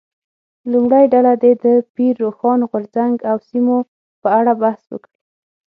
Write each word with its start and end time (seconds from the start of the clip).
لومړۍ 0.71 1.05
ډله 1.13 1.33
دې 1.43 1.51
د 1.63 1.65
پیر 1.95 2.13
روښان 2.23 2.59
غورځنګ 2.69 3.15
او 3.29 3.37
سیمو 3.47 3.77
په 4.21 4.27
اړه 4.39 4.53
بحث 4.61 4.83
وکړي. 4.89 5.17